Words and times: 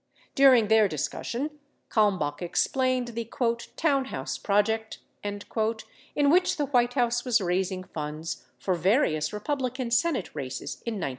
During 0.33 0.67
their 0.67 0.87
discussion, 0.87 1.59
Kalmbach 1.91 2.41
explained 2.41 3.09
the 3.09 3.29
"Town 3.75 4.05
House 4.05 4.39
Project" 4.39 4.97
in 5.23 5.43
which 6.31 6.57
the 6.57 6.65
White 6.65 6.93
House 6.95 7.23
was 7.23 7.39
raising 7.39 7.83
funds 7.83 8.43
for 8.57 8.73
various 8.73 9.31
Republican 9.31 9.91
Senate 9.91 10.33
races 10.33 10.77
in 10.87 10.95
1970. 10.97 11.09